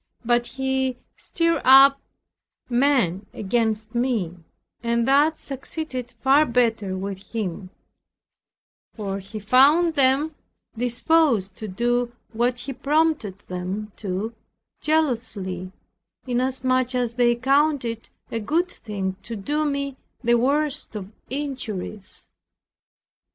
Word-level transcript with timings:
But 0.25 0.47
he 0.47 0.97
stirred 1.15 1.61
up 1.63 2.01
men 2.67 3.27
against 3.35 3.93
me, 3.93 4.35
and 4.81 5.07
that 5.07 5.37
succeeded 5.37 6.15
far 6.23 6.43
better 6.47 6.97
with 6.97 7.19
him; 7.27 7.69
for 8.95 9.19
he 9.19 9.37
found 9.37 9.93
them 9.93 10.33
disposed 10.75 11.53
to 11.57 11.67
do 11.67 12.13
what 12.33 12.57
he 12.57 12.73
prompted 12.73 13.37
them 13.41 13.91
to, 13.97 14.33
zealously, 14.83 15.71
inasmuch 16.25 16.95
as 16.95 17.13
they 17.13 17.35
counted 17.35 17.85
it 17.85 18.09
a 18.31 18.39
good 18.39 18.71
thing 18.71 19.17
to 19.21 19.35
do 19.35 19.65
me 19.65 19.97
the 20.23 20.33
worst 20.33 20.95
of 20.95 21.11
injuries. 21.29 22.27